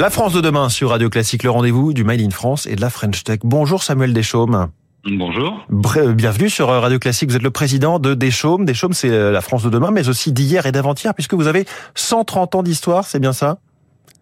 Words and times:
La 0.00 0.08
France 0.08 0.32
de 0.32 0.40
demain 0.40 0.70
sur 0.70 0.88
Radio 0.88 1.10
Classique, 1.10 1.42
le 1.42 1.50
rendez-vous 1.50 1.92
du 1.92 2.04
Made 2.04 2.22
in 2.22 2.30
France 2.30 2.64
et 2.64 2.74
de 2.74 2.80
la 2.80 2.88
French 2.88 3.22
Tech. 3.22 3.40
Bonjour 3.44 3.82
Samuel 3.82 4.14
Deschaumes. 4.14 4.68
Bonjour. 5.04 5.66
Bienvenue 5.68 6.48
sur 6.48 6.68
Radio 6.68 6.98
Classique. 6.98 7.28
Vous 7.28 7.36
êtes 7.36 7.42
le 7.42 7.50
président 7.50 7.98
de 7.98 8.14
Deschaumes. 8.14 8.64
Deschaumes, 8.64 8.94
c'est 8.94 9.10
euh, 9.10 9.30
la 9.30 9.42
France 9.42 9.62
de 9.62 9.68
demain, 9.68 9.90
mais 9.90 10.08
aussi 10.08 10.32
d'hier 10.32 10.64
et 10.64 10.72
d'avant-hier, 10.72 11.12
puisque 11.12 11.34
vous 11.34 11.48
avez 11.48 11.66
130 11.96 12.54
ans 12.54 12.62
d'histoire, 12.62 13.04
c'est 13.04 13.20
bien 13.20 13.34
ça? 13.34 13.58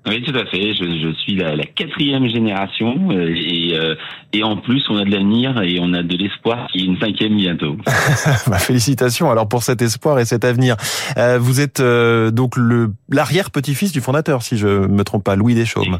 Oui, 0.08 0.22
tout 0.22 0.36
à 0.36 0.46
fait. 0.46 0.74
Je, 0.74 0.84
je 0.84 1.12
suis 1.20 1.34
la, 1.36 1.56
la, 1.56 1.64
quatrième 1.64 2.28
génération 2.28 3.10
euh, 3.10 3.34
et, 3.34 3.74
euh, 3.74 3.94
et 4.32 4.42
en 4.42 4.56
plus, 4.56 4.82
on 4.88 4.96
a 4.96 5.04
de 5.04 5.10
l'avenir 5.10 5.60
et 5.62 5.78
on 5.80 5.92
a 5.92 6.02
de 6.02 6.16
l'espoir 6.16 6.66
qui 6.70 6.80
est 6.80 6.84
une 6.84 6.98
cinquième 6.98 7.36
bientôt. 7.36 7.76
bah, 8.46 8.58
félicitations 8.58 9.30
alors 9.30 9.48
pour 9.48 9.62
cet 9.62 9.82
espoir 9.82 10.18
et 10.18 10.24
cet 10.24 10.44
avenir. 10.44 10.76
Euh, 11.16 11.38
vous 11.38 11.60
êtes 11.60 11.80
euh, 11.80 12.30
donc 12.30 12.56
le 12.56 12.92
l'arrière-petit-fils 13.08 13.92
du 13.92 14.00
fondateur, 14.00 14.42
si 14.42 14.56
je 14.56 14.66
me 14.66 15.02
trompe 15.04 15.24
pas, 15.24 15.36
Louis 15.36 15.54
Deschaumes. 15.54 15.98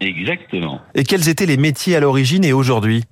Exactement. 0.00 0.80
Et 0.94 1.04
quels 1.04 1.28
étaient 1.28 1.46
les 1.46 1.56
métiers 1.56 1.96
à 1.96 2.00
l'origine 2.00 2.44
et 2.44 2.52
aujourd'hui? 2.52 3.04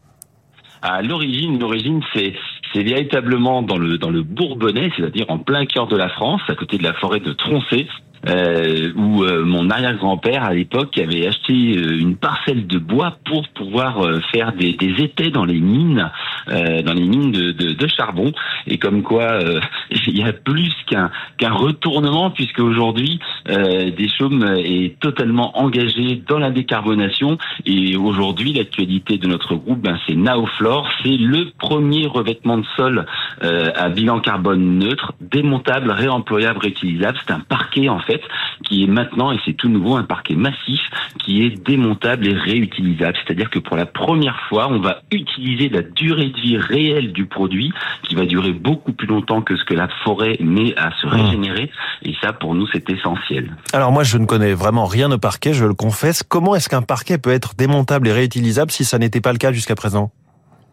À 0.83 1.01
l'origine, 1.03 1.59
l'origine, 1.59 2.03
c'est 2.15 2.35
c'est 2.73 2.83
véritablement 2.83 3.63
dans 3.63 3.79
le 3.79 3.99
dans 3.99 4.11
le 4.11 4.23
Bourbonnais, 4.23 4.91
c'est-à-dire 4.97 5.27
en 5.29 5.39
plein 5.39 5.67
cœur 5.67 5.87
de 5.87 5.97
la 5.97 6.09
France, 6.09 6.41
à 6.49 6.55
côté 6.55 6.79
de 6.79 6.83
la 6.83 6.95
forêt 6.95 7.21
de 7.21 7.33
Troncé 7.33 7.87
euh, 8.29 8.93
où 8.95 9.25
euh, 9.25 9.45
mon 9.45 9.71
arrière-grand-père 9.71 10.45
à 10.45 10.55
l'époque 10.55 10.97
avait 10.99 11.27
acheté 11.27 11.77
euh, 11.77 11.99
une 11.99 12.17
parcelle 12.17 12.67
de 12.67 12.79
bois 12.79 13.19
pour 13.25 13.49
pouvoir 13.49 14.05
euh, 14.05 14.21
faire 14.33 14.53
des, 14.53 14.75
des, 14.75 15.03
étais 15.03 15.31
dans 15.31 15.45
les 15.45 15.61
mines, 15.61 16.11
dans 16.49 16.93
les 16.93 17.07
mines 17.07 17.33
de, 17.33 17.53
de, 17.53 17.73
de, 17.73 17.87
charbon. 17.87 18.33
Et 18.67 18.79
comme 18.79 19.03
quoi, 19.03 19.39
il 20.07 20.19
y 20.19 20.23
a 20.23 20.33
plus 20.33 20.73
qu'un 20.87 21.11
retournement 21.53 22.31
puisque 22.31 22.59
aujourd'hui, 22.61 23.19
Deschaumes 23.47 24.57
est 24.59 24.99
totalement 25.01 25.59
engagé 25.59 26.23
dans 26.29 26.39
la 26.39 26.51
décarbonation. 26.51 27.39
Et 27.65 27.97
aujourd'hui, 27.97 28.53
l'actualité 28.53 29.19
de 29.19 29.27
notre 29.27 29.55
groupe, 29.55 29.81
ben, 29.81 29.99
c'est 30.07 30.15
Naoflore, 30.15 30.89
c'est 31.03 31.17
le 31.17 31.51
premier 31.59 32.07
revêtement 32.07 32.59
de 32.59 32.67
sol 32.77 33.07
à 33.41 33.89
bilan 33.89 34.21
carbone 34.21 34.79
neutre, 34.79 35.13
démontable, 35.21 35.91
réemployable, 35.91 36.59
réutilisable. 36.61 37.19
C'est 37.27 37.33
un 37.33 37.41
parquet 37.73 37.89
en 37.89 37.99
fait 38.01 38.21
qui 38.65 38.85
est 38.85 38.87
maintenant, 38.87 39.33
et 39.33 39.39
c'est 39.45 39.55
tout 39.55 39.69
nouveau, 39.69 39.97
un 39.97 40.05
parquet 40.05 40.35
massif 40.35 40.81
qui 41.19 41.43
est 41.43 41.51
démontable 41.51 42.29
et 42.29 42.33
réutilisable. 42.33 43.17
C'est-à-dire 43.25 43.51
que 43.51 43.59
pour 43.59 43.77
la 43.77 43.87
première 43.87 44.39
fois, 44.49 44.69
on 44.71 44.81
va 44.81 45.03
utiliser 45.11 45.69
la 45.69 45.83
durée 45.83 46.29
de 46.29 46.41
vie 46.41 46.57
réelle 46.57 47.13
du 47.13 47.27
produit, 47.27 47.73
qui 48.05 48.15
va 48.15 48.25
durer 48.25 48.53
beaucoup 48.53 48.93
plus 48.93 49.07
longtemps 49.07 49.43
que 49.43 49.57
ce 49.57 49.65
que 49.65 49.75
la 49.75 49.89
forêt 50.05 50.37
met 50.41 50.75
à 50.77 50.93
se 51.01 51.07
mmh. 51.07 51.11
régénérer. 51.11 51.71
Et 52.03 52.15
ça, 52.23 52.33
pour 52.33 52.55
nous, 52.55 52.67
c'est 52.73 52.89
essentiel. 52.89 53.57
Alors 53.73 53.91
moi, 53.91 54.05
je 54.05 54.17
ne 54.17 54.27
connais 54.27 54.55
vraiment 54.55 54.87
rien 54.87 55.11
au 55.11 55.19
parquet, 55.19 55.53
je 55.53 55.65
le 55.65 55.75
confesse. 55.75 56.23
Comment 56.23 56.55
est-ce 56.55 56.69
qu'un 56.69 56.83
parquet 56.83 57.19
peut 57.19 57.33
être 57.33 57.55
démontable 57.57 58.09
et 58.09 58.13
réutilisable 58.13 58.71
si 58.71 58.85
ça 58.85 58.99
n'était 58.99 59.21
pas 59.21 59.33
le 59.33 59.39
cas 59.39 59.53
jusqu'à 59.53 59.75
présent? 59.75 60.13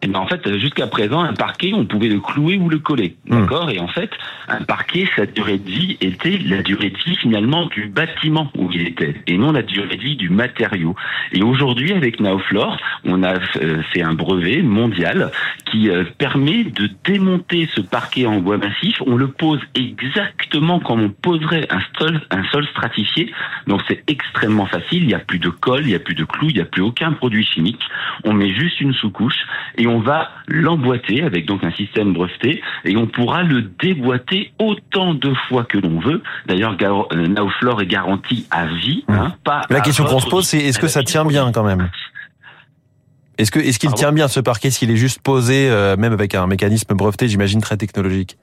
Et 0.02 0.06
ben 0.06 0.18
en 0.18 0.26
fait, 0.26 0.58
jusqu'à 0.58 0.86
présent, 0.86 1.20
un 1.20 1.34
parquet, 1.34 1.72
on 1.74 1.84
pouvait 1.84 2.08
le 2.08 2.20
clouer 2.20 2.56
ou 2.56 2.70
le 2.70 2.78
coller, 2.78 3.16
mmh. 3.26 3.40
d'accord? 3.40 3.70
Et 3.70 3.78
en 3.80 3.88
fait, 3.88 4.10
un 4.48 4.62
parquet, 4.62 5.06
sa 5.14 5.26
durée 5.26 5.58
de 5.58 5.68
vie 5.68 5.98
était 6.00 6.38
la 6.38 6.62
durée 6.62 6.88
de 6.88 6.96
vie 6.96 7.16
finalement 7.16 7.66
du 7.66 7.86
bâtiment 7.86 8.50
où 8.56 8.70
il 8.72 8.88
était, 8.88 9.14
et 9.26 9.36
non 9.36 9.52
la 9.52 9.62
durée 9.62 9.96
de 9.96 10.02
vie 10.02 10.16
du 10.16 10.30
matériau. 10.30 10.96
Et 11.32 11.42
aujourd'hui, 11.42 11.92
avec 11.92 12.18
Naoflore, 12.18 12.78
on 13.04 13.22
a 13.22 13.34
euh, 13.56 13.82
fait 13.92 14.02
un 14.02 14.14
brevet 14.14 14.62
mondial 14.62 15.32
qui 15.66 15.90
euh, 15.90 16.04
permet 16.16 16.64
de 16.64 16.88
démonter 17.04 17.68
ce 17.74 17.82
parquet 17.82 18.24
en 18.26 18.40
bois 18.40 18.56
massif. 18.56 19.02
On 19.06 19.16
le 19.16 19.28
pose 19.28 19.60
exactement 19.74 20.80
comme 20.80 21.02
on 21.02 21.10
poserait 21.10 21.66
un 21.70 21.80
sol, 21.98 22.22
un 22.30 22.44
sol 22.44 22.66
stratifié. 22.68 23.32
Donc 23.66 23.82
c'est 23.86 24.02
extrêmement 24.06 24.66
facile. 24.66 25.02
Il 25.02 25.08
n'y 25.08 25.14
a 25.14 25.18
plus 25.18 25.38
de 25.38 25.50
colle, 25.50 25.82
il 25.82 25.88
n'y 25.88 25.94
a 25.94 26.00
plus 26.00 26.14
de 26.14 26.24
clous, 26.24 26.48
il 26.48 26.54
n'y 26.54 26.62
a 26.62 26.64
plus 26.64 26.82
aucun 26.82 27.12
produit 27.12 27.44
chimique. 27.44 27.82
On 28.24 28.32
met 28.32 28.54
juste 28.54 28.80
une 28.80 28.94
sous-couche 28.94 29.46
et 29.76 29.86
on 29.86 29.89
va 29.98 30.28
l'emboîter 30.46 31.22
avec 31.22 31.46
donc 31.46 31.64
un 31.64 31.72
système 31.72 32.12
breveté 32.12 32.62
et 32.84 32.96
on 32.96 33.06
pourra 33.06 33.42
le 33.42 33.62
déboîter 33.62 34.52
autant 34.58 35.14
de 35.14 35.32
fois 35.48 35.64
que 35.64 35.78
l'on 35.78 35.98
veut. 35.98 36.22
D'ailleurs, 36.46 36.76
euh, 37.12 37.26
Naoflore 37.26 37.82
est 37.82 37.86
garanti 37.86 38.46
à 38.50 38.66
vie. 38.66 39.04
Hein, 39.08 39.34
pas 39.42 39.62
La 39.70 39.80
question 39.80 40.04
qu'on 40.04 40.20
se 40.20 40.28
pose, 40.28 40.46
c'est 40.46 40.58
est-ce 40.58 40.78
que 40.78 40.88
ça 40.88 41.02
tient 41.02 41.24
bien 41.24 41.50
quand 41.52 41.64
même? 41.64 41.90
Est-ce 43.38 43.50
que 43.50 43.58
est-ce 43.58 43.78
qu'il 43.78 43.92
tient 43.94 44.12
bien 44.12 44.28
ce 44.28 44.38
parquet 44.38 44.70
s'il 44.70 44.90
est 44.90 44.96
juste 44.96 45.22
posé, 45.22 45.70
euh, 45.70 45.96
même 45.96 46.12
avec 46.12 46.34
un 46.34 46.46
mécanisme 46.46 46.94
breveté, 46.94 47.26
j'imagine 47.26 47.62
très 47.62 47.78
technologique? 47.78 48.36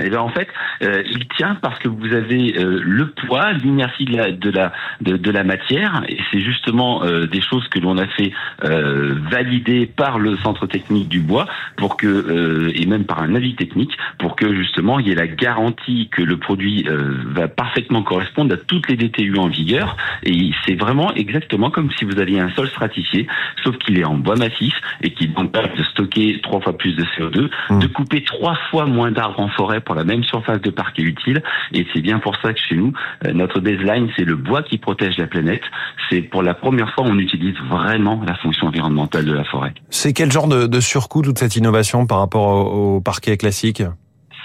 Eh 0.00 0.10
bien, 0.10 0.20
en 0.20 0.28
fait, 0.28 0.48
euh, 0.82 1.04
il 1.08 1.28
tient 1.36 1.56
parce 1.62 1.78
que 1.78 1.86
vous 1.86 2.12
avez 2.12 2.58
euh, 2.58 2.80
le 2.82 3.10
poids, 3.10 3.52
l'inertie 3.52 4.04
de 4.04 4.16
la 4.16 4.32
de 4.32 4.50
la 4.50 4.72
de, 5.00 5.30
la 5.30 5.44
matière, 5.44 6.02
et 6.08 6.18
c'est 6.32 6.40
justement 6.40 7.04
euh, 7.04 7.26
des 7.26 7.40
choses 7.40 7.68
que 7.68 7.78
l'on 7.78 7.96
a 7.98 8.06
fait 8.08 8.32
euh, 8.64 9.14
valider 9.30 9.86
par 9.86 10.18
le 10.18 10.36
centre 10.38 10.66
technique 10.66 11.08
du 11.08 11.20
bois 11.20 11.46
pour 11.76 11.96
que 11.96 12.08
euh, 12.08 12.72
et 12.74 12.86
même 12.86 13.04
par 13.04 13.22
un 13.22 13.36
avis 13.36 13.54
technique 13.54 13.96
pour 14.18 14.34
que 14.34 14.52
justement 14.54 14.98
il 14.98 15.06
y 15.06 15.12
ait 15.12 15.14
la 15.14 15.28
garantie 15.28 16.08
que 16.10 16.22
le 16.22 16.38
produit 16.38 16.84
va 17.26 17.46
parfaitement 17.48 18.02
correspondre 18.02 18.54
à 18.54 18.56
toutes 18.56 18.88
les 18.88 18.96
DTU 18.96 19.38
en 19.38 19.48
vigueur. 19.48 19.96
Et 20.24 20.50
c'est 20.66 20.74
vraiment 20.74 21.14
exactement 21.14 21.70
comme 21.70 21.90
si 21.92 22.04
vous 22.04 22.18
aviez 22.18 22.40
un 22.40 22.50
sol 22.50 22.68
stratifié, 22.68 23.26
sauf 23.62 23.76
qu'il 23.78 23.98
est 23.98 24.04
en 24.04 24.14
bois 24.14 24.36
massif 24.36 24.74
et 25.02 25.10
qui 25.10 25.28
donc 25.28 25.52
permet 25.52 25.76
de 25.76 25.84
stocker 25.84 26.40
trois 26.42 26.60
fois 26.60 26.76
plus 26.76 26.96
de 26.96 27.04
CO2, 27.04 27.50
mmh. 27.70 27.78
de 27.78 27.86
couper 27.86 28.24
trois 28.24 28.56
fois 28.70 28.86
moins 28.86 29.10
d'arbres 29.12 29.40
en 29.40 29.48
forêt 29.48 29.80
pour 29.84 29.94
la 29.94 30.04
même 30.04 30.24
surface 30.24 30.60
de 30.60 30.70
parquet 30.70 31.02
utile. 31.02 31.42
Et 31.72 31.86
c'est 31.92 32.00
bien 32.00 32.18
pour 32.18 32.36
ça 32.36 32.52
que 32.52 32.60
chez 32.60 32.76
nous, 32.76 32.92
euh, 33.26 33.32
notre 33.32 33.60
baseline, 33.60 34.08
c'est 34.16 34.24
le 34.24 34.36
bois 34.36 34.62
qui 34.62 34.78
protège 34.78 35.16
la 35.18 35.26
planète. 35.26 35.62
C'est 36.10 36.22
pour 36.22 36.42
la 36.42 36.54
première 36.54 36.92
fois, 36.94 37.04
on 37.06 37.18
utilise 37.18 37.56
vraiment 37.68 38.22
la 38.26 38.34
fonction 38.36 38.68
environnementale 38.68 39.24
de 39.24 39.32
la 39.32 39.44
forêt. 39.44 39.74
C'est 39.90 40.12
quel 40.12 40.30
genre 40.30 40.48
de, 40.48 40.66
de 40.66 40.80
surcoût 40.80 41.22
toute 41.22 41.38
cette 41.38 41.56
innovation 41.56 42.06
par 42.06 42.18
rapport 42.18 42.74
au, 42.74 43.00
parquet 43.00 43.36
classique? 43.36 43.82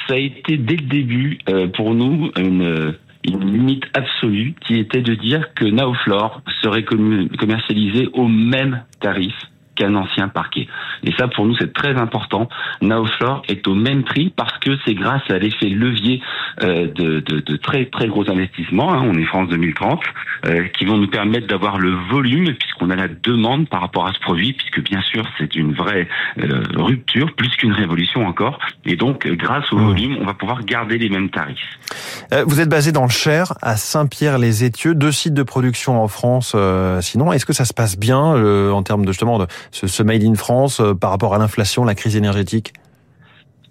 Ça 0.08 0.16
a 0.16 0.18
été 0.18 0.58
dès 0.58 0.76
le 0.76 0.88
début 0.88 1.40
euh, 1.50 1.68
pour 1.68 1.94
nous 1.94 2.32
une 2.38 2.96
une 3.26 3.52
limite 3.52 3.84
absolue 3.94 4.56
qui 4.66 4.76
était 4.80 5.02
de 5.02 5.14
dire 5.14 5.54
que 5.54 5.66
Naoflore 5.66 6.42
serait 6.62 6.84
commercialisé 6.84 8.08
au 8.14 8.28
même 8.28 8.84
tarif 9.02 9.34
qu'un 9.80 9.96
ancien 9.96 10.28
parquet. 10.28 10.68
Et 11.04 11.12
ça, 11.18 11.28
pour 11.30 11.46
nous, 11.46 11.56
c'est 11.58 11.74
très 11.74 11.96
important. 11.96 12.50
Naoflore 12.82 13.44
est 13.48 13.66
au 13.68 13.76
même 13.76 14.04
prix 14.04 14.32
parce 14.36 14.58
que 14.60 14.72
c'est 14.86 14.94
grâce 14.94 15.24
à 15.30 15.40
l'effet 15.40 15.70
levier 15.70 16.22
euh, 16.62 16.88
de, 16.94 17.22
de, 17.22 17.40
de, 17.40 17.56
très 17.56 17.86
très 17.86 18.08
gros 18.08 18.30
investissements, 18.30 18.94
hein, 18.94 19.02
on 19.06 19.18
est 19.18 19.24
France 19.24 19.48
2030, 19.50 20.02
euh, 20.48 20.64
qui 20.78 20.86
vont 20.86 20.98
nous 20.98 21.08
permettre 21.08 21.48
d'avoir 21.48 21.80
le 21.80 21.92
volume 22.12 22.54
puisqu'on 22.54 22.90
a 22.90 22.96
la 22.96 23.08
demande 23.08 23.70
par 23.70 23.82
rapport 23.82 24.08
à 24.08 24.14
ce 24.14 24.20
produit, 24.20 24.54
puisque 24.54 24.84
bien 24.84 25.02
sûr 25.02 25.26
c'est 25.38 25.56
une 25.56 25.74
vraie 25.74 26.08
euh, 26.40 26.62
rupture, 26.76 27.34
plus 27.36 27.50
qu'une 27.56 27.72
révolution 27.72 28.26
encore. 28.28 28.60
Et 28.86 28.98
donc, 28.98 29.26
grâce 29.28 29.72
au 29.72 29.78
mmh. 29.78 29.86
volume, 29.86 30.18
on 30.20 30.26
va 30.26 30.34
pouvoir 30.34 30.64
garder 30.66 30.98
les 30.98 31.10
mêmes 31.10 31.30
tarifs. 31.30 31.80
vous 32.46 32.60
êtes 32.60 32.70
basé 32.70 32.92
dans 32.92 33.04
le 33.04 33.10
Cher, 33.10 33.54
à 33.62 33.78
Saint-Pierre-les-Étieux, 33.78 34.96
deux 34.96 35.12
sites 35.12 35.34
de 35.34 35.44
production 35.44 36.02
en 36.02 36.08
France. 36.10 36.56
sinon, 37.02 37.32
est-ce 37.32 37.46
que 37.46 37.54
ça 37.54 37.66
se 37.66 37.74
passe 37.74 37.98
bien 37.98 38.20
en 38.20 38.84
termes 38.84 39.06
de 39.06 39.12
justement 39.12 39.38
de 39.38 39.48
ce, 39.72 39.88
ce 39.88 40.04
Made 40.04 40.24
in 40.24 40.36
France 40.36 40.80
euh, 40.80 40.94
par 40.94 41.12
rapport 41.12 41.34
à 41.34 41.38
l'inflation, 41.38 41.84
la 41.84 41.96
crise 41.96 42.16
énergétique 42.16 42.74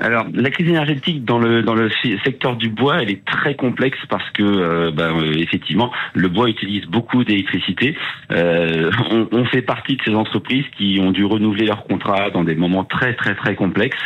alors, 0.00 0.26
la 0.32 0.50
crise 0.50 0.68
énergétique 0.68 1.24
dans 1.24 1.38
le 1.38 1.62
dans 1.62 1.74
le 1.74 1.90
secteur 2.24 2.56
du 2.56 2.68
bois, 2.68 3.02
elle 3.02 3.10
est 3.10 3.24
très 3.24 3.56
complexe 3.56 3.98
parce 4.08 4.28
que, 4.30 4.42
euh, 4.42 4.90
bah, 4.92 5.10
euh, 5.10 5.32
effectivement, 5.36 5.90
le 6.14 6.28
bois 6.28 6.48
utilise 6.48 6.86
beaucoup 6.86 7.24
d'électricité. 7.24 7.96
Euh, 8.30 8.90
on, 9.10 9.28
on, 9.32 9.44
fait 9.46 9.62
partie 9.62 9.96
de 9.96 10.02
ces 10.04 10.14
entreprises 10.14 10.66
qui 10.76 11.00
ont 11.00 11.10
dû 11.10 11.24
renouveler 11.24 11.66
leurs 11.66 11.84
contrats 11.84 12.30
dans 12.30 12.44
des 12.44 12.54
moments 12.54 12.84
très 12.84 13.14
très 13.14 13.34
très 13.34 13.56
complexes. 13.56 13.98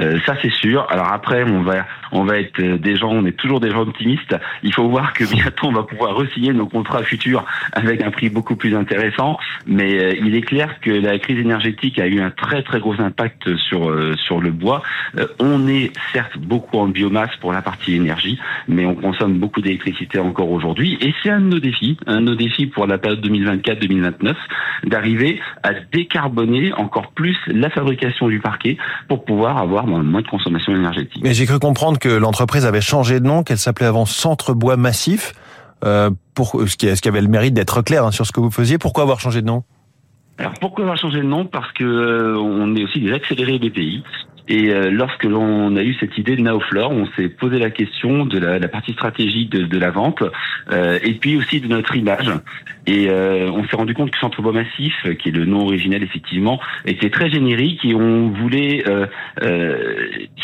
Euh, 0.00 0.18
ça 0.26 0.36
c'est 0.42 0.52
sûr. 0.52 0.86
Alors 0.90 1.12
après, 1.12 1.44
on 1.44 1.62
va 1.62 1.86
on 2.12 2.24
va 2.24 2.38
être 2.38 2.60
euh, 2.60 2.78
des 2.78 2.96
gens, 2.96 3.10
on 3.10 3.24
est 3.24 3.36
toujours 3.36 3.60
des 3.60 3.70
gens 3.70 3.80
optimistes. 3.80 4.36
Il 4.62 4.72
faut 4.74 4.88
voir 4.88 5.12
que 5.12 5.24
bientôt 5.24 5.68
on 5.68 5.72
va 5.72 5.84
pouvoir 5.84 6.14
resigner 6.14 6.52
nos 6.52 6.66
contrats 6.66 7.02
futurs 7.02 7.44
avec 7.72 8.02
un 8.02 8.10
prix 8.10 8.28
beaucoup 8.28 8.56
plus 8.56 8.76
intéressant. 8.76 9.38
Mais 9.66 9.98
euh, 9.98 10.14
il 10.22 10.34
est 10.34 10.42
clair 10.42 10.80
que 10.80 10.90
la 10.90 11.18
crise 11.18 11.38
énergétique 11.38 11.98
a 11.98 12.06
eu 12.06 12.20
un 12.20 12.30
très 12.30 12.62
très 12.62 12.80
gros 12.80 13.00
impact 13.00 13.56
sur 13.56 13.94
sur 14.18 14.40
le 14.40 14.50
bois. 14.50 14.82
On 15.40 15.68
est 15.68 15.92
certes 16.12 16.38
beaucoup 16.38 16.78
en 16.78 16.88
biomasse 16.88 17.30
pour 17.40 17.52
la 17.52 17.62
partie 17.62 17.94
énergie, 17.94 18.38
mais 18.68 18.86
on 18.86 18.94
consomme 18.94 19.38
beaucoup 19.38 19.60
d'électricité 19.60 20.18
encore 20.18 20.50
aujourd'hui. 20.50 20.98
Et 21.00 21.14
c'est 21.22 21.30
un 21.30 21.40
de 21.40 21.46
nos 21.46 21.58
défis, 21.58 21.96
un 22.06 22.20
de 22.20 22.26
nos 22.26 22.34
défis 22.34 22.66
pour 22.66 22.86
la 22.86 22.98
période 22.98 23.24
2024-2029, 23.26 24.34
d'arriver 24.84 25.40
à 25.62 25.70
décarboner 25.92 26.72
encore 26.74 27.12
plus 27.12 27.36
la 27.46 27.70
fabrication 27.70 28.28
du 28.28 28.40
parquet 28.40 28.76
pour 29.08 29.24
pouvoir 29.24 29.58
avoir 29.58 29.86
moins 29.86 30.22
de 30.22 30.28
consommation 30.28 30.74
énergétique. 30.74 31.22
Mais 31.22 31.34
j'ai 31.34 31.46
cru 31.46 31.58
comprendre 31.58 31.98
que 31.98 32.08
l'entreprise 32.08 32.66
avait 32.66 32.80
changé 32.80 33.20
de 33.20 33.26
nom, 33.26 33.42
qu'elle 33.42 33.58
s'appelait 33.58 33.86
avant 33.86 34.06
Centre 34.06 34.54
Bois 34.54 34.76
Massif, 34.76 35.32
euh, 35.84 36.10
pour, 36.34 36.62
ce, 36.66 36.76
qui, 36.76 36.94
ce 36.94 37.02
qui 37.02 37.08
avait 37.08 37.20
le 37.20 37.28
mérite 37.28 37.54
d'être 37.54 37.82
clair 37.82 38.04
hein, 38.04 38.10
sur 38.10 38.26
ce 38.26 38.32
que 38.32 38.40
vous 38.40 38.50
faisiez. 38.50 38.78
Pourquoi 38.78 39.02
avoir 39.02 39.20
changé 39.20 39.42
de 39.42 39.46
nom? 39.46 39.62
Alors 40.38 40.54
pourquoi 40.60 40.84
avoir 40.84 40.98
changé 40.98 41.18
de 41.18 41.26
nom? 41.26 41.46
Parce 41.46 41.70
que 41.72 41.84
euh, 41.84 42.38
on 42.38 42.74
est 42.76 42.84
aussi 42.84 43.00
des 43.00 43.12
accélérés 43.12 43.58
BPI 43.58 44.02
Et 44.48 44.70
euh, 44.70 44.90
lorsque 44.90 45.24
l'on 45.24 45.74
a 45.76 45.82
eu 45.82 45.94
cette 45.94 46.16
idée 46.18 46.36
de 46.36 46.42
Naoflore, 46.42 46.92
on 46.92 47.06
s'est 47.16 47.28
posé 47.28 47.58
la 47.58 47.70
question 47.70 48.24
de 48.26 48.38
la, 48.38 48.58
la 48.58 48.68
partie 48.68 48.92
stratégique 48.92 49.50
de, 49.50 49.64
de 49.64 49.78
la 49.78 49.90
vente 49.90 50.22
euh, 50.70 50.98
et 51.02 51.14
puis 51.14 51.36
aussi 51.36 51.60
de 51.60 51.66
notre 51.66 51.96
image. 51.96 52.30
Et 52.86 53.08
euh, 53.08 53.50
on 53.52 53.66
s'est 53.66 53.76
rendu 53.76 53.94
compte 53.94 54.12
que 54.12 54.18
Centre 54.18 54.40
Bois 54.42 54.52
Massif, 54.52 54.94
qui 55.18 55.30
est 55.30 55.32
le 55.32 55.44
nom 55.44 55.62
originel 55.64 56.04
effectivement, 56.04 56.60
était 56.84 57.10
très 57.10 57.28
générique 57.28 57.84
et 57.84 57.94
on 57.94 58.28
voulait 58.28 58.84
euh, 58.86 59.06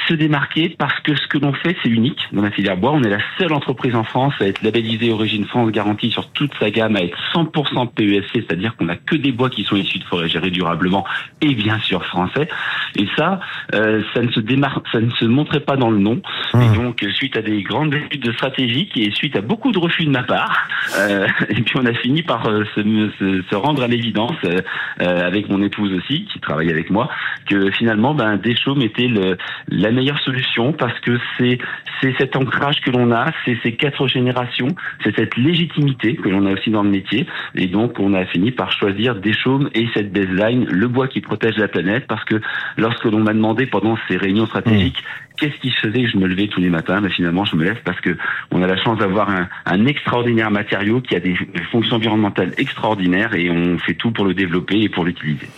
se 0.08 0.14
démarquer 0.14 0.75
parce 0.76 0.99
que 1.00 1.14
ce 1.14 1.28
que 1.28 1.38
l'on 1.38 1.52
fait, 1.52 1.76
c'est 1.82 1.88
unique 1.88 2.26
dans 2.32 2.43
la 2.43 2.50
filière 2.50 2.76
bois. 2.76 2.90
On 2.90 3.02
est 3.04 3.10
la 3.10 3.20
seule 3.38 3.52
entreprise 3.52 3.94
en 3.94 4.02
France 4.02 4.34
à 4.40 4.46
être 4.46 4.62
labellisée 4.62 5.12
Origine 5.12 5.44
France 5.44 5.70
garantie 5.70 6.10
sur 6.10 6.31
toute 6.31 6.52
sa 6.58 6.70
gamme, 6.70 6.96
à 6.96 7.02
être 7.02 7.19
100% 7.32 7.93
PESC, 7.94 8.31
c'est-à-dire 8.32 8.75
qu'on 8.76 8.87
n'a 8.87 8.96
que 8.96 9.14
des 9.14 9.31
bois 9.31 9.49
qui 9.49 9.62
sont 9.62 9.76
issus 9.76 10.00
de 10.00 10.04
forêts 10.04 10.28
gérées 10.28 10.50
durablement 10.50 11.04
et 11.40 11.54
bien 11.54 11.78
sûr 11.78 12.04
français. 12.04 12.49
Et 12.96 13.06
ça, 13.16 13.40
euh, 13.75 13.92
ça 14.15 14.23
ne 14.23 14.31
se 14.31 14.41
démarre, 14.41 14.83
ça 14.93 15.00
ne 15.00 15.11
se 15.11 15.25
montrait 15.25 15.61
pas 15.61 15.77
dans 15.77 15.91
le 15.91 15.99
nom. 15.99 16.21
Et 16.55 16.59
mmh. 16.59 16.75
donc, 16.75 17.05
suite 17.15 17.37
à 17.37 17.43
des 17.43 17.62
grandes 17.62 17.94
études 17.94 18.33
stratégiques 18.33 18.97
et 18.97 19.11
suite 19.12 19.37
à 19.37 19.41
beaucoup 19.41 19.73
de 19.73 19.79
refus 19.79 20.05
de 20.05 20.11
ma 20.11 20.23
part, 20.23 20.69
euh, 20.99 21.27
et 21.49 21.62
puis 21.62 21.75
on 21.77 21.87
a 21.87 21.94
fini 21.94 22.23
par 22.23 22.47
euh, 22.47 22.65
se, 22.75 22.83
se, 22.83 23.43
se 23.49 23.55
rendre 23.55 23.83
à 23.83 23.87
l'évidence 23.87 24.37
euh, 24.44 24.61
euh, 25.00 25.27
avec 25.27 25.49
mon 25.49 25.62
épouse 25.62 25.93
aussi, 25.93 26.25
qui 26.25 26.41
travaille 26.41 26.71
avec 26.71 26.91
moi, 26.91 27.09
que 27.49 27.71
finalement, 27.71 28.15
ben, 28.15 28.37
Deschaumes 28.37 28.83
était 28.83 29.09
le, 29.09 29.37
la 29.69 29.91
meilleure 29.91 30.21
solution 30.21 30.73
parce 30.73 30.99
que 31.00 31.19
c'est 31.38 31.59
c'est 32.00 32.15
cet 32.19 32.35
ancrage 32.37 32.81
que 32.81 32.91
l'on 32.91 33.12
a, 33.12 33.27
c'est 33.45 33.56
ces 33.62 33.75
quatre 33.75 34.09
générations, 34.09 34.69
c'est 35.05 35.15
cette 35.15 35.37
légitimité 35.37 36.17
que 36.17 36.29
l'on 36.29 36.47
a 36.47 36.53
aussi 36.53 36.71
dans 36.71 36.83
le 36.83 36.91
métier. 36.91 37.27
Et 37.55 37.69
donc, 37.69 38.00
on 38.00 38.12
a 38.15 38.25
fini 38.27 38.50
par 38.50 38.73
choisir 38.73 39.15
Deschaumes 39.15 39.71
et 39.75 39.87
cette 39.95 40.12
baseline, 40.12 40.67
le 40.69 40.88
bois 40.88 41.06
qui 41.06 41.21
protège 41.21 41.56
la 41.59 41.69
planète, 41.69 42.06
parce 42.09 42.25
que 42.25 42.41
lorsque 42.77 43.05
l'on 43.05 43.21
m'a 43.21 43.33
demandé 43.33 43.67
pendant 43.67 43.81
ces 44.08 44.17
réunions 44.17 44.46
stratégiques 44.46 44.99
mmh. 44.99 45.34
qu'est-ce 45.38 45.61
qui 45.61 45.70
faisait 45.70 46.05
que 46.05 46.11
je 46.11 46.17
me 46.17 46.26
levais 46.26 46.49
tous 46.49 46.61
les 46.61 46.70
matins, 46.70 47.00
mais 47.00 47.11
finalement, 47.11 47.44
je 47.44 47.56
me 47.56 47.64
lève 47.64 47.81
parce 47.84 48.00
que 48.00 48.17
on 48.50 48.62
a 48.62 48.67
la 48.67 48.76
chance 48.76 48.99
d'avoir 48.99 49.31
un, 49.31 49.49
un 49.67 49.87
extraordinaire 49.87 50.50
matériau 50.50 51.00
qui 51.00 51.14
a 51.17 51.20
des 51.20 51.37
fonctions 51.70 51.96
environnementales 51.96 52.52
extraordinaires 52.58 53.34
et 53.34 53.50
on 53.50 53.79
fait 53.79 53.94
tout 53.94 54.11
pour 54.11 54.25
le 54.25 54.34
développer 54.34 54.81
et 54.81 54.88
pour 54.88 55.05
l'utiliser. 55.05 55.49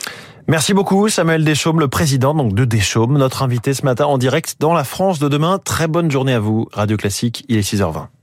Merci 0.47 0.75
beaucoup 0.75 1.09
Samuel 1.09 1.43
Deschaume, 1.43 1.81
le 1.81 1.89
président 1.89 2.35
donc 2.35 2.55
de 2.55 2.67
Deschaume, 2.67 3.17
notre 3.17 3.43
invité 3.43 3.73
ce 3.73 3.85
matin 3.85 4.05
en 4.05 4.19
direct 4.19 4.57
dans 4.61 4.75
la 4.75 4.85
France 4.85 5.19
de 5.19 5.29
demain. 5.29 5.59
Très 5.59 5.89
bonne 5.89 6.11
journée 6.11 6.35
à 6.35 6.41
vous, 6.41 6.69
Radio 6.73 6.99
Classique, 6.99 7.45
il 7.49 7.57
est 7.57 7.63
6h20. 7.63 8.14